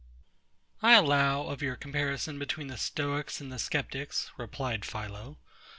I 0.81 0.93
allow 0.95 1.43
of 1.43 1.61
your 1.61 1.75
comparison 1.75 2.39
between 2.39 2.69
the 2.69 2.75
STOICS 2.75 3.39
and 3.39 3.53
SKEPTICS, 3.61 4.31
replied 4.35 4.83
PHILO. 4.83 5.37